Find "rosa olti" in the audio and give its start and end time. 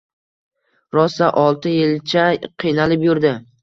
0.97-1.77